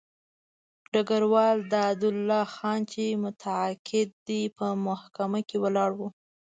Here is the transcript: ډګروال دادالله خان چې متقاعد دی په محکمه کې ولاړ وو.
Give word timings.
ډګروال 0.93 1.57
دادالله 1.73 2.41
خان 2.55 2.79
چې 2.91 3.03
متقاعد 3.23 4.09
دی 4.27 4.41
په 4.57 4.65
محکمه 4.85 5.39
کې 5.47 5.57
ولاړ 5.63 5.91
وو. 5.99 6.09